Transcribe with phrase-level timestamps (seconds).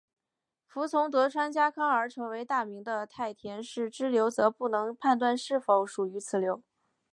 [0.65, 6.63] 服从德川家康而成为大名的太田氏支流则不能判断是否属于此流。